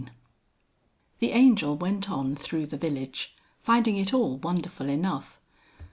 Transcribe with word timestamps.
The 1.19 1.29
Angel 1.29 1.77
went 1.77 2.09
on 2.09 2.35
through 2.35 2.65
the 2.65 2.75
village, 2.75 3.35
finding 3.59 3.97
it 3.97 4.15
all 4.15 4.37
wonderful 4.37 4.89
enough. 4.89 5.39